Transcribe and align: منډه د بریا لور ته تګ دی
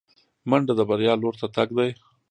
منډه 0.49 0.73
د 0.77 0.81
بریا 0.89 1.13
لور 1.21 1.35
ته 1.41 1.47
تګ 1.55 1.69
دی 1.77 1.89